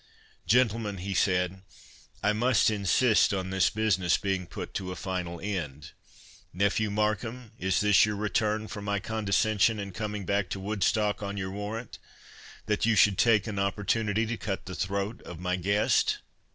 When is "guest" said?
15.55-16.17